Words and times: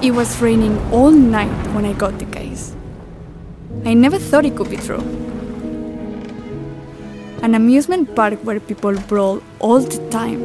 It 0.00 0.12
was 0.12 0.40
raining 0.40 0.78
all 0.92 1.10
night 1.10 1.66
when 1.74 1.84
I 1.84 1.92
got 1.92 2.20
the 2.20 2.24
case. 2.26 2.76
I 3.84 3.94
never 3.94 4.16
thought 4.16 4.44
it 4.44 4.54
could 4.54 4.70
be 4.70 4.76
true. 4.76 5.02
An 7.42 7.56
amusement 7.56 8.14
park 8.14 8.38
where 8.44 8.60
people 8.60 8.94
brawl 9.08 9.42
all 9.58 9.80
the 9.80 9.98
time. 10.10 10.40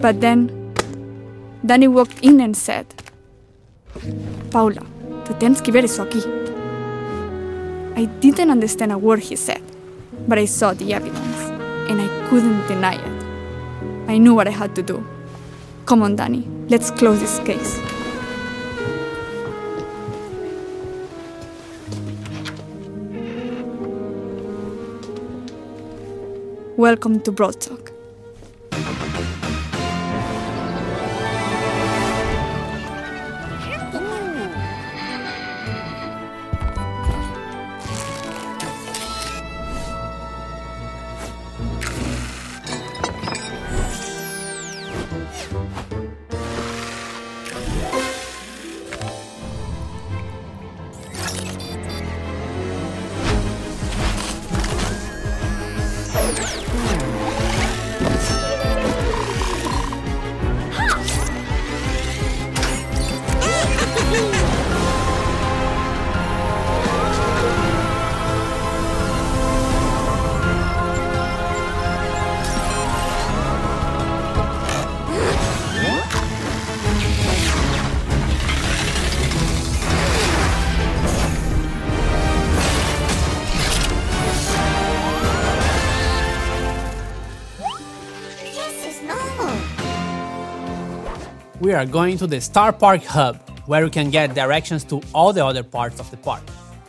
But 0.00 0.20
then, 0.20 0.72
Danny 1.64 1.88
walked 1.88 2.20
in 2.22 2.40
and 2.40 2.56
said, 2.56 2.86
Paula, 4.52 4.82
tú 5.24 5.34
tienes 5.40 5.60
que 5.60 5.72
ver 5.72 5.84
eso 5.84 6.04
aquí. 6.04 6.22
I 7.96 8.04
didn't 8.20 8.52
understand 8.52 8.92
a 8.92 8.98
word 8.98 9.18
he 9.18 9.34
said, 9.34 9.62
but 10.28 10.38
I 10.38 10.44
saw 10.44 10.74
the 10.74 10.94
evidence, 10.94 11.50
and 11.90 12.00
I 12.00 12.28
couldn't 12.28 12.68
deny 12.68 12.94
it. 12.94 13.24
I 14.06 14.18
knew 14.18 14.34
what 14.34 14.46
I 14.46 14.52
had 14.52 14.76
to 14.76 14.82
do. 14.82 15.04
Come 15.86 16.02
on, 16.02 16.16
Danny, 16.16 16.44
let's 16.68 16.90
close 16.90 17.20
this 17.20 17.38
case. 17.46 17.80
Welcome 26.76 27.20
to 27.20 27.30
Brawl 27.30 27.52
Talk. 27.52 27.85
We 91.66 91.72
are 91.72 91.84
going 91.84 92.16
to 92.16 92.28
the 92.28 92.40
Star 92.40 92.72
Park 92.72 93.02
Hub, 93.02 93.34
where 93.66 93.82
you 93.84 93.90
can 93.90 94.08
get 94.08 94.36
directions 94.36 94.84
to 94.84 95.02
all 95.12 95.32
the 95.32 95.44
other 95.44 95.64
parts 95.64 95.98
of 95.98 96.08
the 96.12 96.16
park. 96.16 96.42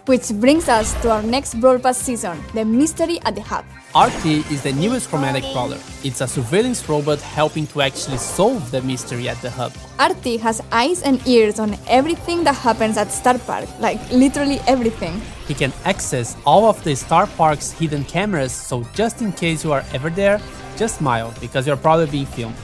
Which 0.06 0.30
brings 0.40 0.70
us 0.70 0.94
to 1.02 1.10
our 1.10 1.24
next 1.24 1.56
Brawl 1.60 1.80
Pass 1.80 1.98
season, 1.98 2.38
the 2.54 2.64
Mystery 2.64 3.20
at 3.24 3.34
the 3.34 3.42
Hub. 3.42 3.66
RT 3.96 4.26
is 4.54 4.62
the 4.62 4.74
newest 4.74 5.10
chromatic 5.10 5.44
brawler. 5.52 5.80
It's 6.04 6.22
a 6.22 6.28
surveillance 6.28 6.88
robot 6.88 7.20
helping 7.22 7.66
to 7.74 7.82
actually 7.82 8.20
solve 8.20 8.70
the 8.70 8.84
mystery 8.84 9.28
at 9.28 9.42
the 9.42 9.50
hub. 9.50 9.72
RT 10.00 10.40
has 10.42 10.62
eyes 10.72 11.02
and 11.02 11.26
ears 11.26 11.60
on 11.60 11.76
everything 11.88 12.44
that 12.44 12.54
happens 12.54 12.98
at 12.98 13.12
Star 13.12 13.40
Park, 13.40 13.68
like 13.80 14.00
literally 14.12 14.60
everything. 14.68 15.20
He 15.48 15.56
can 15.56 15.74
access 15.86 16.38
all 16.46 16.70
of 16.70 16.84
the 16.84 16.96
Star 16.96 17.26
Park's 17.26 17.72
hidden 17.72 18.04
cameras, 18.04 18.52
so 18.52 18.84
just 18.94 19.24
in 19.24 19.32
case 19.32 19.64
you 19.64 19.72
are 19.72 19.84
ever 19.94 20.12
there, 20.12 20.40
just 20.76 21.00
smile 21.00 21.34
because 21.42 21.66
you're 21.66 21.84
probably 21.88 22.06
being 22.06 22.28
filmed. 22.28 22.56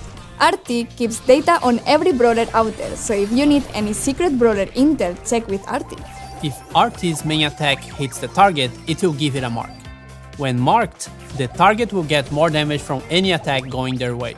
RT 0.44 0.90
keeps 0.98 1.20
data 1.22 1.58
on 1.64 1.80
every 1.86 2.12
brawler 2.12 2.46
out 2.54 2.76
there, 2.76 2.96
so 2.98 3.14
if 3.14 3.32
you 3.32 3.46
need 3.46 3.64
any 3.74 3.94
secret 3.94 4.38
brawler 4.38 4.66
intel, 4.76 5.16
check 5.30 5.48
with 5.48 5.62
RT. 5.72 5.94
If 6.44 6.56
RT's 6.76 7.24
main 7.24 7.46
attack 7.46 7.80
hits 7.80 8.18
the 8.18 8.28
target, 8.28 8.70
it 8.86 9.02
will 9.02 9.14
give 9.14 9.38
it 9.38 9.44
a 9.46 9.50
mark. 9.50 9.72
When 10.36 10.60
marked, 10.60 11.10
the 11.38 11.48
target 11.48 11.94
will 11.94 12.04
get 12.04 12.30
more 12.30 12.50
damage 12.50 12.82
from 12.82 13.02
any 13.10 13.32
attack 13.32 13.70
going 13.70 13.96
their 13.96 14.18
way. 14.18 14.36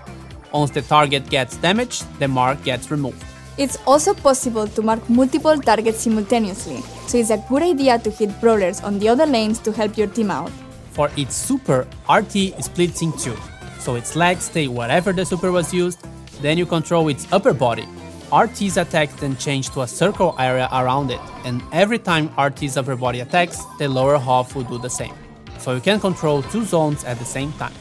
Once 0.53 0.69
the 0.69 0.83
target 0.83 1.27
gets 1.29 1.57
damaged, 1.57 2.05
the 2.19 2.27
mark 2.27 2.63
gets 2.63 2.91
removed. 2.91 3.23
It's 3.57 3.77
also 3.87 4.13
possible 4.13 4.67
to 4.67 4.81
mark 4.83 5.09
multiple 5.09 5.57
targets 5.57 6.01
simultaneously, 6.01 6.81
so 7.07 7.17
it's 7.17 7.31
a 7.31 7.43
good 7.49 7.63
idea 7.63 7.97
to 7.97 8.11
hit 8.11 8.39
brawlers 8.39 8.79
on 8.81 8.99
the 8.99 9.09
other 9.09 9.25
lanes 9.25 9.57
to 9.59 9.71
help 9.71 9.97
your 9.97 10.07
team 10.07 10.29
out. 10.29 10.51
For 10.91 11.09
its 11.17 11.35
super, 11.35 11.87
RT 12.07 12.61
splits 12.63 13.01
in 13.01 13.11
two, 13.17 13.35
so 13.85 13.93
its 13.93 14.15
legs 14.15 14.45
stay 14.45 14.67
wherever 14.67 15.13
the 15.13 15.23
super 15.23 15.51
was 15.51 15.71
used, 15.71 15.99
then 16.41 16.57
you 16.57 16.65
control 16.65 17.07
its 17.07 17.31
upper 17.31 17.53
body. 17.53 17.87
RT's 18.33 18.77
attacks 18.77 19.13
then 19.21 19.37
change 19.37 19.69
to 19.69 19.81
a 19.81 19.87
circle 19.87 20.35
area 20.39 20.67
around 20.73 21.11
it, 21.11 21.19
and 21.45 21.61
every 21.71 21.99
time 21.99 22.31
RT's 22.35 22.77
upper 22.77 22.95
body 22.95 23.19
attacks, 23.19 23.63
the 23.77 23.87
lower 23.87 24.17
half 24.17 24.55
will 24.55 24.63
do 24.63 24.79
the 24.79 24.89
same. 24.89 25.13
So 25.59 25.75
you 25.75 25.81
can 25.81 25.99
control 25.99 26.41
two 26.41 26.65
zones 26.65 27.03
at 27.03 27.19
the 27.19 27.25
same 27.25 27.53
time. 27.53 27.73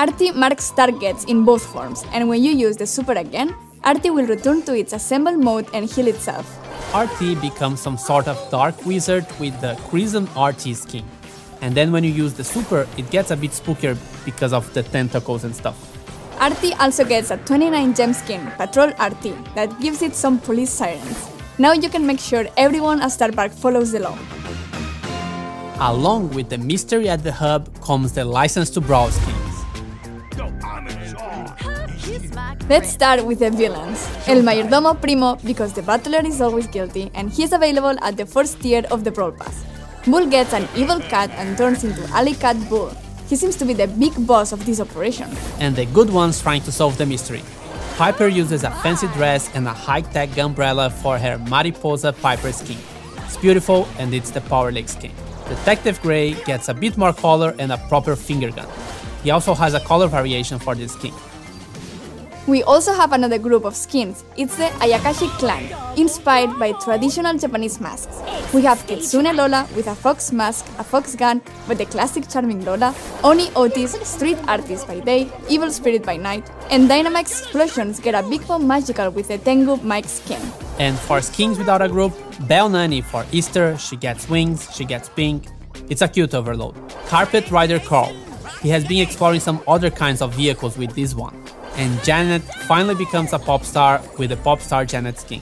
RT 0.00 0.36
marks 0.36 0.70
targets 0.70 1.24
in 1.24 1.44
both 1.44 1.66
forms, 1.66 2.04
and 2.12 2.28
when 2.28 2.44
you 2.44 2.52
use 2.52 2.76
the 2.76 2.86
super 2.86 3.14
again, 3.14 3.48
RT 3.84 4.14
will 4.14 4.26
return 4.26 4.62
to 4.62 4.76
its 4.76 4.92
assemble 4.92 5.36
mode 5.36 5.66
and 5.74 5.90
heal 5.90 6.06
itself. 6.06 6.46
RT 6.94 7.40
becomes 7.40 7.80
some 7.80 7.98
sort 7.98 8.28
of 8.28 8.38
dark 8.50 8.86
wizard 8.86 9.26
with 9.40 9.60
the 9.60 9.74
Crimson 9.88 10.28
RT 10.38 10.76
skin. 10.76 11.04
And 11.60 11.74
then 11.74 11.90
when 11.90 12.04
you 12.04 12.10
use 12.10 12.34
the 12.34 12.44
super, 12.44 12.86
it 12.96 13.10
gets 13.10 13.32
a 13.32 13.36
bit 13.36 13.50
spookier 13.50 13.96
because 14.30 14.52
of 14.52 14.72
the 14.74 14.82
tentacles 14.82 15.44
and 15.44 15.54
stuff. 15.62 15.78
RT 16.48 16.78
also 16.78 17.04
gets 17.04 17.30
a 17.30 17.36
29 17.38 17.94
gem 17.94 18.12
skin, 18.12 18.46
Patrol 18.56 18.90
RT, 19.10 19.54
that 19.54 19.80
gives 19.80 20.02
it 20.02 20.14
some 20.14 20.38
police 20.38 20.70
sirens. 20.70 21.18
Now 21.58 21.72
you 21.72 21.88
can 21.88 22.06
make 22.06 22.20
sure 22.20 22.46
everyone 22.56 23.00
at 23.02 23.12
Star 23.12 23.32
Park 23.32 23.52
follows 23.52 23.90
the 23.90 24.00
law. 24.00 24.18
Along 25.80 26.30
with 26.30 26.48
the 26.50 26.58
mystery 26.58 27.08
at 27.08 27.22
the 27.22 27.32
hub 27.32 27.68
comes 27.80 28.12
the 28.12 28.24
license 28.24 28.70
to 28.70 28.80
brawl 28.80 29.10
skins. 29.10 29.44
Let's 32.68 32.90
start 32.90 33.24
with 33.24 33.38
the 33.38 33.50
villains. 33.50 34.06
El 34.26 34.42
Mayordomo 34.42 34.94
Primo, 35.00 35.36
because 35.36 35.72
the 35.72 35.82
Butler 35.82 36.20
is 36.24 36.40
always 36.40 36.66
guilty, 36.66 37.10
and 37.14 37.30
he's 37.30 37.52
available 37.52 37.96
at 38.02 38.16
the 38.16 38.26
first 38.26 38.60
tier 38.60 38.84
of 38.90 39.04
the 39.04 39.10
Brawl 39.10 39.32
Pass. 39.32 39.64
Bull 40.06 40.26
gets 40.26 40.52
an 40.52 40.68
evil 40.76 41.00
cat 41.00 41.30
and 41.42 41.56
turns 41.56 41.82
into 41.82 42.06
Alley 42.12 42.34
Cat 42.34 42.56
Bull. 42.68 42.90
He 43.28 43.36
seems 43.36 43.56
to 43.56 43.66
be 43.66 43.74
the 43.74 43.86
big 43.86 44.26
boss 44.26 44.52
of 44.52 44.64
this 44.64 44.80
operation. 44.80 45.28
And 45.60 45.76
the 45.76 45.84
good 45.86 46.08
ones 46.08 46.40
trying 46.40 46.62
to 46.62 46.72
solve 46.72 46.96
the 46.96 47.04
mystery. 47.04 47.42
Piper 47.96 48.26
uses 48.26 48.64
a 48.64 48.70
fancy 48.70 49.06
dress 49.08 49.54
and 49.54 49.66
a 49.66 49.72
high-tech 49.72 50.38
umbrella 50.38 50.88
for 50.88 51.18
her 51.18 51.36
Mariposa 51.36 52.14
Piper 52.14 52.52
skin. 52.52 52.78
It's 53.26 53.36
beautiful 53.36 53.86
and 53.98 54.14
it's 54.14 54.30
the 54.30 54.40
Power 54.40 54.72
League 54.72 54.88
skin. 54.88 55.12
Detective 55.48 56.00
Gray 56.00 56.32
gets 56.44 56.68
a 56.70 56.74
bit 56.74 56.96
more 56.96 57.12
color 57.12 57.54
and 57.58 57.70
a 57.70 57.76
proper 57.88 58.16
finger 58.16 58.50
gun. 58.50 58.68
He 59.22 59.30
also 59.30 59.52
has 59.54 59.74
a 59.74 59.80
color 59.80 60.06
variation 60.06 60.58
for 60.58 60.74
this 60.74 60.92
skin. 60.92 61.12
We 62.48 62.62
also 62.62 62.94
have 62.94 63.12
another 63.12 63.36
group 63.36 63.66
of 63.66 63.76
skins. 63.76 64.24
It's 64.38 64.56
the 64.56 64.68
Ayakashi 64.80 65.28
clan, 65.38 65.68
inspired 65.98 66.58
by 66.58 66.72
traditional 66.82 67.36
Japanese 67.36 67.78
masks. 67.78 68.22
We 68.54 68.62
have 68.62 68.86
Kitsune 68.86 69.36
Lola 69.36 69.68
with 69.76 69.86
a 69.86 69.94
fox 69.94 70.32
mask, 70.32 70.64
a 70.78 70.82
fox 70.82 71.14
gun, 71.14 71.42
but 71.66 71.76
the 71.76 71.84
classic 71.84 72.26
charming 72.26 72.64
Lola, 72.64 72.94
Oni 73.22 73.50
Otis, 73.54 73.92
street 74.00 74.38
artist 74.48 74.86
by 74.88 75.00
day, 75.00 75.30
evil 75.50 75.70
spirit 75.70 76.06
by 76.06 76.16
night, 76.16 76.50
and 76.70 76.88
Dynamike's 76.88 77.42
explosions 77.42 78.00
get 78.00 78.14
a 78.14 78.26
big 78.26 78.46
bomb 78.48 78.66
magical 78.66 79.10
with 79.10 79.28
the 79.28 79.36
Tengu 79.36 79.76
Mike 79.82 80.06
skin. 80.06 80.40
And 80.78 80.98
for 80.98 81.20
skins 81.20 81.58
without 81.58 81.82
a 81.82 81.88
group, 81.88 82.14
Belle 82.48 82.70
Nani 82.70 83.02
for 83.02 83.26
Easter, 83.30 83.76
she 83.76 83.96
gets 83.96 84.26
wings, 84.26 84.74
she 84.74 84.86
gets 84.86 85.10
pink. 85.10 85.48
It's 85.90 86.00
a 86.00 86.08
cute 86.08 86.32
overload. 86.32 86.76
Carpet 87.08 87.50
Rider 87.50 87.78
Carl. 87.78 88.14
He 88.62 88.70
has 88.70 88.86
been 88.86 89.02
exploring 89.02 89.40
some 89.40 89.62
other 89.68 89.90
kinds 89.90 90.22
of 90.22 90.32
vehicles 90.32 90.78
with 90.78 90.94
this 90.94 91.14
one 91.14 91.36
and 91.78 92.02
Janet 92.02 92.42
finally 92.66 92.96
becomes 92.96 93.32
a 93.32 93.38
pop 93.38 93.64
star 93.64 94.02
with 94.18 94.30
the 94.30 94.36
pop 94.36 94.60
star 94.60 94.84
Janet 94.84 95.18
skin. 95.18 95.40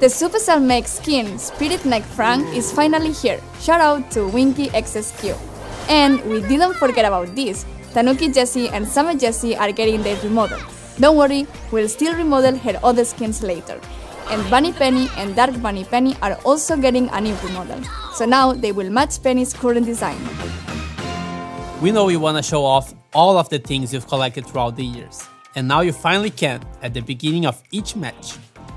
The 0.00 0.06
Supercell 0.06 0.62
Make 0.62 0.86
skin, 0.88 1.38
Spirit 1.38 1.86
Neck 1.86 2.02
Frank, 2.02 2.44
is 2.54 2.72
finally 2.72 3.12
here. 3.12 3.40
Shout 3.60 3.80
out 3.80 4.10
to 4.10 4.26
Winky 4.26 4.66
XSQ. 4.70 5.38
And 5.88 6.20
we 6.24 6.40
didn't 6.42 6.74
forget 6.74 7.04
about 7.04 7.34
this. 7.34 7.64
Tanuki 7.94 8.28
Jessie 8.30 8.68
and 8.68 8.86
Summer 8.86 9.14
Jessie 9.14 9.56
are 9.56 9.72
getting 9.72 10.02
their 10.02 10.20
remodel. 10.22 10.60
Don't 10.98 11.16
worry, 11.16 11.46
we'll 11.70 11.88
still 11.88 12.14
remodel 12.14 12.58
her 12.58 12.78
other 12.82 13.04
skins 13.04 13.42
later. 13.42 13.80
And 14.28 14.50
Bunny 14.50 14.72
Penny 14.72 15.08
and 15.16 15.36
Dark 15.36 15.62
Bunny 15.62 15.84
Penny 15.84 16.16
are 16.20 16.34
also 16.44 16.76
getting 16.76 17.08
a 17.10 17.20
new 17.20 17.36
remodel. 17.44 17.80
So 18.12 18.24
now 18.24 18.52
they 18.52 18.72
will 18.72 18.90
match 18.90 19.22
Penny's 19.22 19.54
current 19.54 19.86
design. 19.86 20.18
We 21.80 21.92
know 21.92 22.08
you 22.08 22.18
want 22.18 22.36
to 22.38 22.42
show 22.42 22.64
off 22.64 22.92
all 23.14 23.38
of 23.38 23.48
the 23.50 23.60
things 23.60 23.94
you've 23.94 24.08
collected 24.08 24.46
throughout 24.46 24.76
the 24.76 24.84
years 24.84 25.26
and 25.56 25.66
now 25.66 25.80
you 25.80 25.92
finally 25.92 26.30
can 26.30 26.60
at 26.82 26.94
the 26.94 27.00
beginning 27.00 27.46
of 27.46 27.60
each 27.72 27.96
match. 27.96 28.36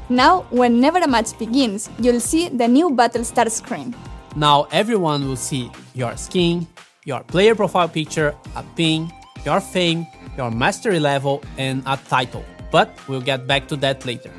Now, 0.09 0.47
whenever 0.49 0.97
a 0.97 1.07
match 1.07 1.37
begins, 1.37 1.89
you'll 1.99 2.19
see 2.19 2.49
the 2.49 2.67
new 2.67 2.89
battle 2.89 3.23
start 3.23 3.51
screen. 3.51 3.93
Now 4.35 4.67
everyone 4.71 5.27
will 5.27 5.35
see 5.35 5.69
your 5.93 6.17
skin, 6.17 6.65
your 7.05 7.21
player 7.21 7.53
profile 7.53 7.89
picture, 7.89 8.33
a 8.55 8.63
ping, 8.75 9.11
your 9.45 9.59
fame, 9.59 10.07
your 10.37 10.49
mastery 10.49 10.99
level, 10.99 11.43
and 11.57 11.83
a 11.85 11.97
title. 11.97 12.43
But 12.71 12.97
we'll 13.07 13.21
get 13.21 13.45
back 13.45 13.67
to 13.67 13.75
that 13.77 14.05
later. 14.05 14.31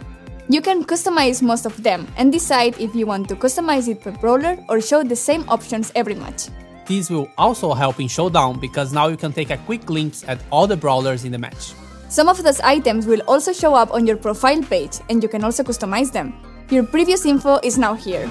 You 0.48 0.60
can 0.60 0.84
customize 0.84 1.42
most 1.42 1.66
of 1.66 1.80
them 1.82 2.08
and 2.16 2.32
decide 2.32 2.78
if 2.80 2.94
you 2.94 3.06
want 3.06 3.28
to 3.28 3.36
customize 3.36 3.86
it 3.86 4.00
per 4.00 4.10
brawler 4.10 4.58
or 4.68 4.80
show 4.80 5.04
the 5.04 5.14
same 5.14 5.48
options 5.48 5.92
every 5.94 6.14
match. 6.14 6.48
This 6.86 7.08
will 7.08 7.30
also 7.38 7.72
help 7.74 8.00
in 8.00 8.08
Showdown 8.08 8.58
because 8.58 8.92
now 8.92 9.06
you 9.06 9.16
can 9.16 9.32
take 9.32 9.50
a 9.50 9.58
quick 9.58 9.86
glimpse 9.86 10.24
at 10.26 10.40
all 10.50 10.66
the 10.66 10.76
brawlers 10.76 11.24
in 11.24 11.30
the 11.30 11.38
match. 11.38 11.74
Some 12.10 12.28
of 12.28 12.42
those 12.42 12.58
items 12.62 13.06
will 13.06 13.20
also 13.28 13.52
show 13.52 13.72
up 13.72 13.94
on 13.94 14.04
your 14.04 14.16
profile 14.16 14.60
page 14.64 14.98
and 15.08 15.22
you 15.22 15.28
can 15.28 15.44
also 15.44 15.62
customize 15.62 16.10
them. 16.10 16.34
Your 16.68 16.82
previous 16.82 17.24
info 17.24 17.60
is 17.62 17.78
now 17.78 17.94
here. 17.94 18.26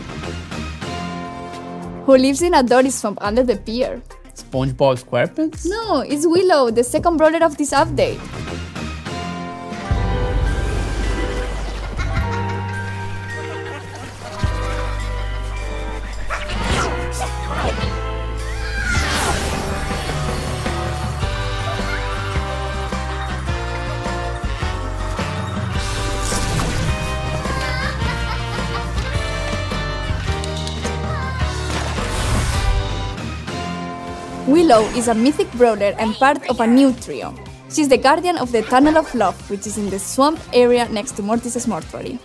Who 2.04 2.18
lives 2.18 2.42
in 2.42 2.56
a 2.56 2.62
dirty 2.62 2.90
swamp 2.90 3.20
under 3.22 3.42
the 3.42 3.56
pier? 3.56 4.02
SpongeBob 4.36 5.02
SquarePants? 5.02 5.66
No, 5.66 6.02
it's 6.02 6.28
Willow, 6.28 6.72
the 6.72 6.84
second 6.84 7.16
brother 7.16 7.42
of 7.42 7.56
this 7.56 7.72
update. 7.72 8.20
Willow 34.70 34.86
is 34.90 35.08
a 35.08 35.16
mythic 35.16 35.52
brawler 35.54 35.96
and 35.98 36.14
part 36.14 36.48
of 36.48 36.60
a 36.60 36.68
new 36.68 36.94
trio. 36.94 37.34
She's 37.72 37.90
the 37.90 37.98
guardian 37.98 38.38
of 38.38 38.52
the 38.52 38.62
Tunnel 38.62 39.00
of 39.00 39.16
Love, 39.16 39.34
which 39.50 39.66
is 39.66 39.80
in 39.80 39.90
the 39.90 39.98
swamp 39.98 40.40
area 40.54 40.88
next 40.90 41.14
to 41.14 41.24
Mortis's 41.24 41.66
mortuary. 41.66 42.20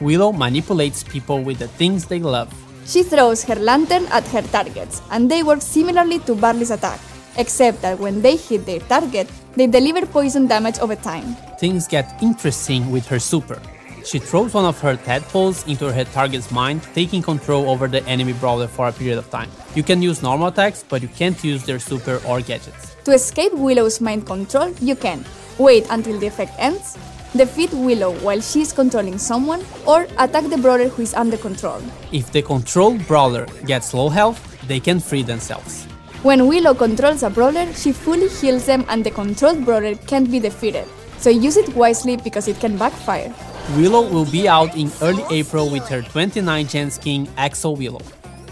Willow 0.00 0.32
manipulates 0.32 1.04
people 1.04 1.42
with 1.42 1.58
the 1.58 1.68
things 1.68 2.06
they 2.06 2.18
love. 2.18 2.48
She 2.86 3.02
throws 3.02 3.44
her 3.44 3.54
lantern 3.56 4.06
at 4.06 4.26
her 4.28 4.40
targets, 4.40 5.02
and 5.10 5.30
they 5.30 5.42
work 5.42 5.60
similarly 5.60 6.20
to 6.20 6.34
Barley's 6.34 6.70
attack, 6.70 7.00
except 7.36 7.82
that 7.82 7.98
when 7.98 8.22
they 8.22 8.36
hit 8.36 8.64
their 8.64 8.80
target, 8.80 9.28
they 9.54 9.66
deliver 9.66 10.06
poison 10.06 10.46
damage 10.46 10.78
over 10.78 10.96
time. 10.96 11.36
Things 11.58 11.86
get 11.86 12.16
interesting 12.22 12.90
with 12.90 13.06
her 13.08 13.18
super. 13.18 13.60
She 14.04 14.18
throws 14.18 14.54
one 14.54 14.64
of 14.64 14.80
her 14.80 14.96
tadpoles 14.96 15.66
into 15.66 15.92
her 15.92 16.04
target's 16.04 16.50
mind, 16.50 16.82
taking 16.94 17.22
control 17.22 17.68
over 17.68 17.88
the 17.88 18.04
enemy 18.06 18.32
brawler 18.32 18.66
for 18.66 18.88
a 18.88 18.92
period 18.92 19.18
of 19.18 19.30
time. 19.30 19.50
You 19.74 19.82
can 19.82 20.02
use 20.02 20.22
normal 20.22 20.48
attacks, 20.48 20.84
but 20.88 21.02
you 21.02 21.08
can't 21.08 21.42
use 21.44 21.64
their 21.64 21.78
super 21.78 22.20
or 22.26 22.40
gadgets. 22.40 22.96
To 23.04 23.12
escape 23.12 23.52
Willow's 23.52 24.00
mind 24.00 24.26
control, 24.26 24.72
you 24.80 24.96
can 24.96 25.24
wait 25.58 25.86
until 25.90 26.18
the 26.18 26.26
effect 26.26 26.52
ends, 26.58 26.96
defeat 27.36 27.72
Willow 27.72 28.12
while 28.20 28.40
she 28.40 28.62
is 28.62 28.72
controlling 28.72 29.18
someone, 29.18 29.64
or 29.86 30.06
attack 30.18 30.48
the 30.48 30.58
brawler 30.58 30.88
who 30.88 31.02
is 31.02 31.14
under 31.14 31.36
control. 31.36 31.80
If 32.12 32.32
the 32.32 32.42
controlled 32.42 33.06
brawler 33.06 33.46
gets 33.66 33.94
low 33.94 34.08
health, 34.08 34.40
they 34.66 34.80
can 34.80 35.00
free 35.00 35.22
themselves. 35.22 35.84
When 36.22 36.46
Willow 36.48 36.74
controls 36.74 37.22
a 37.22 37.30
brawler, 37.30 37.72
she 37.74 37.92
fully 37.92 38.28
heals 38.28 38.66
them 38.66 38.84
and 38.88 39.04
the 39.04 39.10
controlled 39.10 39.64
brawler 39.64 39.94
can't 39.94 40.30
be 40.30 40.38
defeated. 40.38 40.86
So 41.18 41.30
use 41.30 41.56
it 41.56 41.68
wisely 41.74 42.16
because 42.16 42.48
it 42.48 42.58
can 42.60 42.76
backfire. 42.76 43.34
Willow 43.76 44.02
will 44.02 44.24
be 44.24 44.48
out 44.48 44.76
in 44.76 44.90
early 45.00 45.22
April 45.30 45.70
with 45.70 45.86
her 45.88 46.02
29 46.02 46.66
gen 46.66 46.90
skin 46.90 47.28
Axel 47.36 47.76
Willow. 47.76 48.00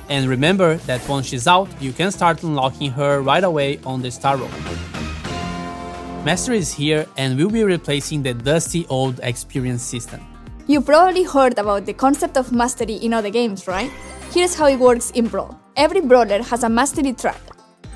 And 0.08 0.28
remember 0.28 0.76
that 0.86 1.06
once 1.08 1.26
she's 1.26 1.48
out, 1.48 1.68
you 1.80 1.92
can 1.92 2.12
start 2.12 2.44
unlocking 2.44 2.92
her 2.92 3.20
right 3.20 3.42
away 3.42 3.80
on 3.84 4.00
the 4.00 4.12
Star 4.12 4.36
Road. 4.36 4.50
Master 6.24 6.52
is 6.52 6.72
here 6.72 7.04
and 7.16 7.36
will 7.36 7.50
be 7.50 7.64
replacing 7.64 8.22
the 8.22 8.32
dusty 8.32 8.86
old 8.88 9.18
experience 9.24 9.82
system. 9.82 10.20
You 10.68 10.80
probably 10.80 11.24
heard 11.24 11.58
about 11.58 11.84
the 11.84 11.94
concept 11.94 12.36
of 12.36 12.52
mastery 12.52 12.94
in 12.94 13.12
other 13.12 13.30
games, 13.30 13.66
right? 13.66 13.90
Here's 14.30 14.54
how 14.54 14.68
it 14.68 14.78
works 14.78 15.10
in 15.12 15.26
Brawl. 15.26 15.58
Every 15.76 16.00
brawler 16.00 16.42
has 16.44 16.62
a 16.62 16.68
mastery 16.68 17.12
track. 17.12 17.40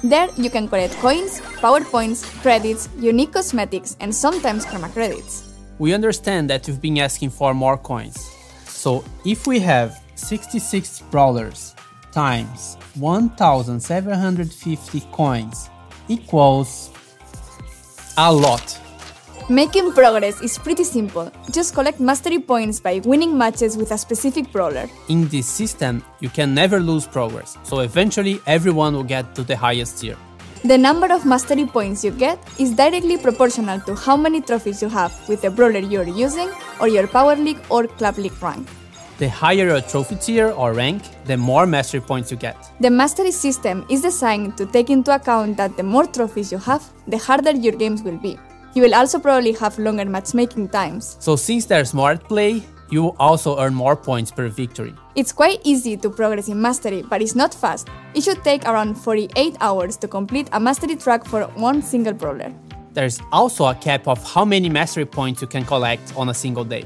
There 0.03 0.29
you 0.37 0.51
can 0.51 0.67
collect 0.67 0.95
coins, 0.95 1.41
power 1.61 1.85
points, 1.85 2.29
credits, 2.41 2.89
unique 2.99 3.33
cosmetics, 3.33 3.97
and 4.01 4.13
sometimes 4.13 4.67
chroma 4.67 4.93
credits. 4.93 5.52
We 5.79 5.95
understand 5.95 6.51
that 6.51 6.69
you've 6.69 6.81
been 6.81 6.99
asking 6.99 7.31
for 7.31 7.55
more 7.55 7.77
coins. 7.77 8.31
So 8.67 9.05
if 9.25 9.47
we 9.47 9.61
have 9.61 10.01
66 10.15 11.01
brawlers 11.11 11.75
times 12.13 12.77
1750 12.95 15.01
coins 15.13 15.71
equals 16.09 16.91
a 18.19 18.33
lot. 18.33 18.79
Making 19.49 19.93
progress 19.93 20.41
is 20.41 20.57
pretty 20.57 20.85
simple. 20.85 21.33
Just 21.51 21.75
collect 21.75 21.99
mastery 21.99 22.39
points 22.39 22.79
by 22.79 23.01
winning 23.05 23.37
matches 23.37 23.77
with 23.77 23.91
a 23.91 23.99
specific 23.99 24.53
brawler. 24.53 24.89
In 25.09 25.27
this 25.29 25.47
system, 25.47 26.05
you 26.21 26.29
can 26.29 26.55
never 26.55 26.79
lose 26.79 27.07
progress, 27.07 27.59
so 27.65 27.81
eventually 27.81 28.41
everyone 28.47 28.95
will 28.95 29.03
get 29.03 29.35
to 29.35 29.43
the 29.43 29.57
highest 29.57 30.01
tier. 30.01 30.17
The 30.65 30.79
number 30.79 31.13
of 31.13 31.27
mastery 31.27 31.67
points 31.67 32.05
you 32.05 32.13
get 32.13 32.39
is 32.57 32.71
directly 32.71 33.19
proportional 33.19 33.81
to 33.81 33.97
how 33.97 34.17
many 34.17 34.41
trophies 34.41 34.81
you 34.81 34.89
have 34.91 35.13
with 35.29 35.43
the 35.43 35.51
brawler 35.51 35.81
you're 35.81 36.07
using 36.07 36.51
or 36.79 36.87
your 36.87 37.09
Power 37.09 37.35
League 37.35 37.59
or 37.69 37.89
Club 37.89 38.17
League 38.17 38.41
rank. 38.41 38.69
The 39.19 39.29
higher 39.29 39.67
your 39.67 39.81
trophy 39.81 40.15
tier 40.15 40.53
or 40.53 40.73
rank, 40.73 41.03
the 41.25 41.37
more 41.37 41.67
mastery 41.67 42.01
points 42.01 42.31
you 42.31 42.37
get. 42.37 42.57
The 42.79 42.91
mastery 42.91 43.33
system 43.33 43.85
is 43.91 44.03
designed 44.03 44.57
to 44.57 44.67
take 44.67 44.89
into 44.89 45.13
account 45.13 45.57
that 45.57 45.77
the 45.77 45.83
more 45.83 46.07
trophies 46.07 46.53
you 46.53 46.59
have, 46.59 46.89
the 47.09 47.19
harder 47.19 47.51
your 47.51 47.73
games 47.73 48.05
will 48.05 48.19
be. 48.19 48.39
You 48.75 48.83
will 48.83 48.95
also 48.95 49.19
probably 49.19 49.55
have 49.55 49.77
longer 49.81 50.05
matchmaking 50.05 50.69
times. 50.69 51.17
So 51.19 51.35
since 51.35 51.67
there's 51.67 51.93
more 51.93 52.13
at 52.13 52.23
play, 52.29 52.63
you 52.93 53.03
will 53.03 53.17
also 53.19 53.59
earn 53.59 53.75
more 53.75 53.97
points 53.97 54.31
per 54.31 54.49
victory. 54.49 54.95
It's 55.17 55.33
quite 55.33 55.61
easy 55.65 55.97
to 55.97 56.11
progress 56.11 56.49
in 56.49 56.61
mastery, 56.61 57.03
but 57.03 57.23
it's 57.23 57.35
not 57.35 57.55
fast. 57.55 57.89
It 58.15 58.23
should 58.23 58.45
take 58.45 58.67
around 58.67 58.97
48 58.97 59.57
hours 59.61 59.97
to 59.97 60.07
complete 60.07 60.49
a 60.53 60.61
mastery 60.61 60.97
track 60.97 61.25
for 61.25 61.45
one 61.57 61.81
single 61.81 62.13
brawler. 62.13 62.53
There's 62.93 63.19
also 63.33 63.65
a 63.65 63.75
cap 63.75 64.07
of 64.07 64.23
how 64.23 64.45
many 64.45 64.69
mastery 64.69 65.07
points 65.07 65.41
you 65.41 65.49
can 65.49 65.65
collect 65.65 66.15
on 66.17 66.29
a 66.29 66.35
single 66.35 66.65
day. 66.65 66.85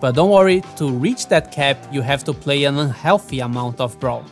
But 0.00 0.14
don't 0.14 0.30
worry, 0.30 0.62
to 0.78 0.90
reach 0.90 1.28
that 1.28 1.52
cap, 1.52 1.76
you 1.92 2.00
have 2.00 2.24
to 2.24 2.32
play 2.32 2.64
an 2.64 2.78
unhealthy 2.78 3.40
amount 3.40 3.78
of 3.78 4.00
Brawl. 4.00 4.24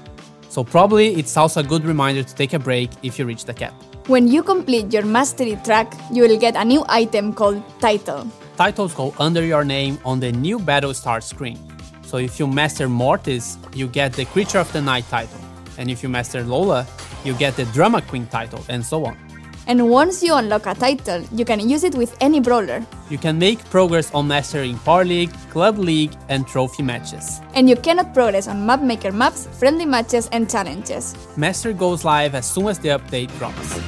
So 0.48 0.64
probably 0.64 1.14
it's 1.14 1.36
also 1.36 1.60
a 1.60 1.62
good 1.62 1.84
reminder 1.84 2.22
to 2.22 2.34
take 2.34 2.54
a 2.54 2.58
break 2.58 2.90
if 3.02 3.18
you 3.18 3.26
reach 3.26 3.44
the 3.44 3.54
cap. 3.54 3.74
When 4.06 4.26
you 4.26 4.42
complete 4.42 4.92
your 4.92 5.04
mastery 5.04 5.60
track, 5.64 5.92
you 6.10 6.22
will 6.22 6.38
get 6.38 6.56
a 6.56 6.64
new 6.64 6.82
item 6.88 7.34
called 7.34 7.62
Title. 7.78 8.26
Titles 8.60 8.92
go 8.92 9.14
under 9.18 9.42
your 9.42 9.64
name 9.64 9.98
on 10.04 10.20
the 10.20 10.30
new 10.32 10.58
battle 10.58 10.92
start 10.92 11.24
screen. 11.24 11.58
So 12.02 12.18
if 12.18 12.38
you 12.38 12.46
master 12.46 12.90
Mortis, 12.90 13.56
you 13.72 13.88
get 13.88 14.12
the 14.12 14.26
Creature 14.26 14.58
of 14.58 14.70
the 14.74 14.82
Night 14.82 15.06
title. 15.08 15.40
And 15.78 15.90
if 15.90 16.02
you 16.02 16.10
master 16.10 16.44
Lola, 16.44 16.86
you 17.24 17.32
get 17.32 17.56
the 17.56 17.64
Drama 17.72 18.02
Queen 18.02 18.26
title, 18.26 18.62
and 18.68 18.84
so 18.84 19.06
on. 19.06 19.16
And 19.66 19.88
once 19.88 20.22
you 20.22 20.34
unlock 20.34 20.66
a 20.66 20.74
title, 20.74 21.24
you 21.32 21.46
can 21.46 21.70
use 21.70 21.84
it 21.84 21.94
with 21.94 22.14
any 22.20 22.38
brawler. 22.38 22.84
You 23.08 23.16
can 23.16 23.38
make 23.38 23.64
progress 23.70 24.12
on 24.12 24.28
mastering 24.28 24.76
Power 24.80 25.06
League, 25.06 25.32
Club 25.48 25.78
League, 25.78 26.12
and 26.28 26.46
trophy 26.46 26.82
matches. 26.82 27.40
And 27.54 27.66
you 27.66 27.76
cannot 27.76 28.12
progress 28.12 28.46
on 28.46 28.66
map 28.66 28.82
maker 28.82 29.10
maps, 29.10 29.48
friendly 29.58 29.86
matches, 29.86 30.28
and 30.32 30.50
challenges. 30.50 31.16
Master 31.34 31.72
goes 31.72 32.04
live 32.04 32.34
as 32.34 32.44
soon 32.44 32.68
as 32.68 32.78
the 32.78 32.90
update 32.90 33.34
drops. 33.38 33.80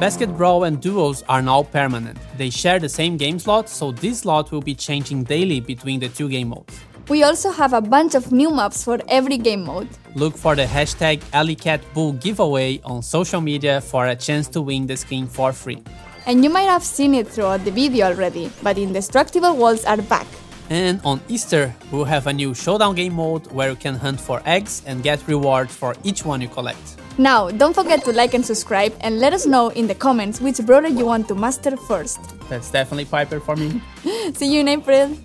Basket 0.00 0.36
Brawl 0.36 0.64
and 0.64 0.80
Duos 0.80 1.22
are 1.28 1.40
now 1.40 1.62
permanent. 1.62 2.18
They 2.36 2.50
share 2.50 2.80
the 2.80 2.88
same 2.88 3.16
game 3.16 3.38
slot, 3.38 3.68
so 3.68 3.92
this 3.92 4.20
slot 4.20 4.50
will 4.50 4.60
be 4.60 4.74
changing 4.74 5.22
daily 5.22 5.60
between 5.60 6.00
the 6.00 6.08
two 6.08 6.28
game 6.28 6.48
modes. 6.48 6.80
We 7.08 7.22
also 7.22 7.52
have 7.52 7.72
a 7.72 7.80
bunch 7.80 8.16
of 8.16 8.32
new 8.32 8.50
maps 8.50 8.82
for 8.82 8.98
every 9.08 9.38
game 9.38 9.64
mode. 9.64 9.88
Look 10.16 10.36
for 10.36 10.56
the 10.56 10.64
hashtag 10.64 11.20
AlleyCatBull 11.32 12.20
giveaway 12.20 12.80
on 12.84 13.02
social 13.02 13.40
media 13.40 13.80
for 13.80 14.08
a 14.08 14.16
chance 14.16 14.48
to 14.48 14.62
win 14.62 14.88
the 14.88 14.96
skin 14.96 15.28
for 15.28 15.52
free. 15.52 15.80
And 16.26 16.42
you 16.42 16.50
might 16.50 16.68
have 16.68 16.82
seen 16.82 17.14
it 17.14 17.28
throughout 17.28 17.64
the 17.64 17.70
video 17.70 18.06
already, 18.06 18.50
but 18.64 18.78
Indestructible 18.78 19.54
Walls 19.56 19.84
are 19.84 20.02
back. 20.02 20.26
And 20.70 21.00
on 21.04 21.20
Easter, 21.28 21.72
we'll 21.92 22.04
have 22.04 22.26
a 22.26 22.32
new 22.32 22.52
showdown 22.52 22.96
game 22.96 23.14
mode 23.14 23.46
where 23.52 23.70
you 23.70 23.76
can 23.76 23.94
hunt 23.94 24.20
for 24.20 24.42
eggs 24.44 24.82
and 24.86 25.04
get 25.04 25.24
rewards 25.28 25.72
for 25.72 25.94
each 26.02 26.24
one 26.24 26.40
you 26.40 26.48
collect. 26.48 26.96
Now, 27.16 27.48
don't 27.50 27.74
forget 27.74 28.04
to 28.04 28.12
like 28.12 28.34
and 28.34 28.44
subscribe 28.44 28.92
and 29.00 29.20
let 29.20 29.32
us 29.32 29.46
know 29.46 29.68
in 29.68 29.86
the 29.86 29.94
comments 29.94 30.40
which 30.40 30.58
brawler 30.66 30.88
you 30.88 31.06
want 31.06 31.28
to 31.28 31.34
master 31.34 31.76
first. 31.76 32.18
That's 32.48 32.70
definitely 32.70 33.04
Piper 33.04 33.38
for 33.38 33.54
me. 33.54 33.80
See 34.34 34.52
you 34.52 34.60
in 34.60 34.68
April! 34.68 35.16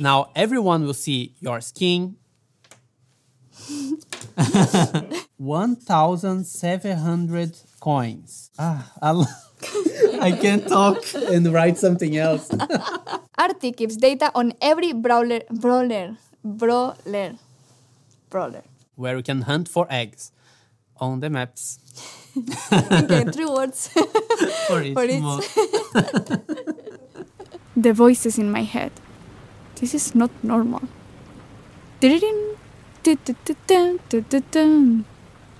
Now 0.00 0.30
everyone 0.34 0.84
will 0.86 0.94
see 0.94 1.34
your 1.40 1.60
skin, 1.60 2.16
1,700 5.36 7.56
coins. 7.80 8.50
Ah, 8.58 8.90
I'll- 9.02 9.28
I 10.20 10.32
can't 10.32 10.66
talk 10.66 11.04
and 11.14 11.52
write 11.52 11.76
something 11.78 12.16
else. 12.16 12.50
RT 13.38 13.76
keeps 13.76 13.96
data 13.96 14.32
on 14.34 14.54
every 14.62 14.92
brawler, 14.94 15.42
brawler, 15.50 16.16
brawler, 16.42 17.34
brawler. 18.30 18.62
Where 18.96 19.18
you 19.18 19.22
can 19.22 19.42
hunt 19.42 19.68
for 19.68 19.86
eggs 19.90 20.32
on 21.00 21.20
the 21.20 21.30
maps 21.30 21.78
Okay, 22.72 23.24
three 23.32 23.46
words. 23.46 23.88
for 24.68 24.82
each 24.82 24.94
For 24.94 25.04
each. 25.04 25.20
mod. 25.20 25.42
the 27.76 27.92
voices 27.92 28.38
in 28.38 28.50
my 28.52 28.62
head. 28.62 28.92
This 29.76 29.94
is 29.94 30.14
not 30.14 30.30
normal. 30.42 30.82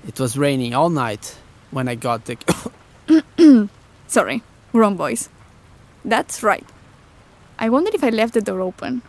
It 0.07 0.21
was 0.21 0.39
raining 0.39 0.75
all 0.75 0.91
night 0.91 1.37
when 1.71 1.89
I 1.89 1.95
got 1.95 2.25
the. 2.27 2.37
Sorry, 4.07 4.43
wrong 4.73 4.97
voice. 4.97 5.29
That's 6.05 6.43
right. 6.43 6.67
I 7.59 7.69
wondered 7.69 7.95
if 7.95 8.05
I 8.05 8.11
left 8.11 8.35
the 8.35 8.41
door 8.41 8.61
open. 8.61 9.03